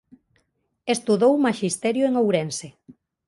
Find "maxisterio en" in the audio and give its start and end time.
1.45-2.13